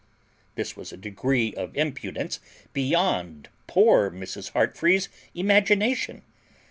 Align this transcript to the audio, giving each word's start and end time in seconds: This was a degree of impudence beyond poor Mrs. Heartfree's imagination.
This 0.55 0.75
was 0.75 0.91
a 0.91 0.97
degree 0.97 1.53
of 1.53 1.77
impudence 1.77 2.39
beyond 2.73 3.49
poor 3.67 4.09
Mrs. 4.09 4.53
Heartfree's 4.53 5.09
imagination. 5.35 6.23